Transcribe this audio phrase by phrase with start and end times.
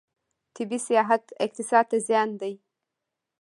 [0.57, 2.53] طبي سیاحت اقتصاد ته زیان دی.